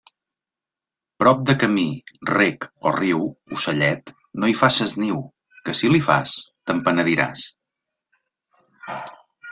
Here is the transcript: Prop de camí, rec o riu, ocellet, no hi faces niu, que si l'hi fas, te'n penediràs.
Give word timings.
Prop 1.23 1.43
de 1.49 1.53
camí, 1.63 1.83
rec 2.29 2.65
o 2.91 2.95
riu, 2.95 3.21
ocellet, 3.57 4.13
no 4.45 4.51
hi 4.53 4.57
faces 4.63 4.95
niu, 5.05 5.21
que 5.69 5.77
si 5.81 5.93
l'hi 5.93 6.03
fas, 6.09 6.37
te'n 6.69 6.83
penediràs. 6.89 7.45